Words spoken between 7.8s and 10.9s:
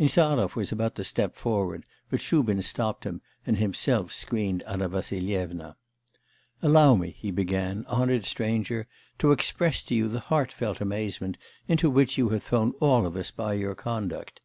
'honoured stranger, to express to you the heartfelt